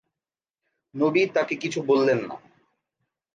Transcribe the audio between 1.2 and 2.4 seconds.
তাকে কিছু বললেন না।